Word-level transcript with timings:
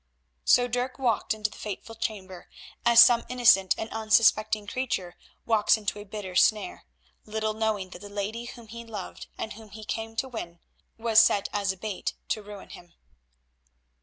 So 0.43 0.67
Dirk 0.67 0.97
walked 0.97 1.31
into 1.31 1.51
the 1.51 1.59
fateful 1.59 1.93
chamber 1.93 2.49
as 2.87 3.03
some 3.03 3.23
innocent 3.29 3.75
and 3.77 3.87
unsuspecting 3.91 4.65
creature 4.65 5.15
walks 5.45 5.77
into 5.77 5.99
a 5.99 6.05
bitter 6.05 6.33
snare, 6.35 6.87
little 7.27 7.53
knowing 7.53 7.91
that 7.91 8.01
the 8.01 8.09
lady 8.09 8.45
whom 8.45 8.65
he 8.69 8.83
loved 8.83 9.27
and 9.37 9.53
whom 9.53 9.69
he 9.69 9.83
came 9.83 10.15
to 10.15 10.27
win 10.27 10.59
was 10.97 11.19
set 11.19 11.49
as 11.53 11.71
a 11.71 11.77
bait 11.77 12.15
to 12.29 12.41
ruin 12.41 12.69
him. 12.69 12.95